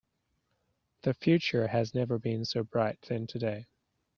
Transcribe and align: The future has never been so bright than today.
The 1.03 1.13
future 1.13 1.67
has 1.67 1.93
never 1.93 2.17
been 2.17 2.43
so 2.43 2.63
bright 2.63 2.99
than 3.03 3.27
today. 3.27 3.67